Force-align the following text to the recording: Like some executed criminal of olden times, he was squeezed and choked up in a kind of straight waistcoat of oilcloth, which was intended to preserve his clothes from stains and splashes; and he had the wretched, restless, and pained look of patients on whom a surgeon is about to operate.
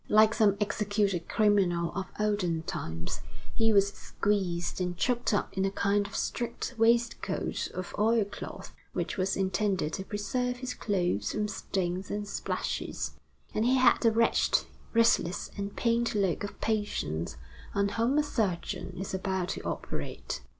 Like 0.09 0.33
some 0.33 0.57
executed 0.59 1.29
criminal 1.29 1.91
of 1.93 2.07
olden 2.19 2.63
times, 2.63 3.21
he 3.53 3.71
was 3.71 3.89
squeezed 3.93 4.81
and 4.81 4.97
choked 4.97 5.31
up 5.31 5.55
in 5.55 5.63
a 5.63 5.69
kind 5.69 6.07
of 6.07 6.15
straight 6.15 6.73
waistcoat 6.75 7.69
of 7.75 7.93
oilcloth, 7.99 8.73
which 8.93 9.15
was 9.17 9.37
intended 9.37 9.93
to 9.93 10.03
preserve 10.03 10.57
his 10.57 10.73
clothes 10.73 11.33
from 11.33 11.47
stains 11.47 12.09
and 12.09 12.27
splashes; 12.27 13.11
and 13.53 13.63
he 13.63 13.75
had 13.75 14.01
the 14.01 14.11
wretched, 14.11 14.65
restless, 14.91 15.51
and 15.55 15.75
pained 15.75 16.15
look 16.15 16.43
of 16.43 16.59
patients 16.61 17.37
on 17.75 17.89
whom 17.89 18.17
a 18.17 18.23
surgeon 18.23 18.95
is 18.97 19.13
about 19.13 19.49
to 19.49 19.61
operate. 19.61 20.41